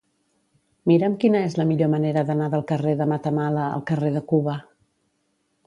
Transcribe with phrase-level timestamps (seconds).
[0.91, 4.59] Mira'm quina és la millor manera d'anar del carrer de Matamala al carrer de Cuba.